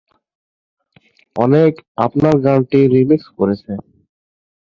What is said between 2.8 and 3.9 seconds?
Remix করেছে।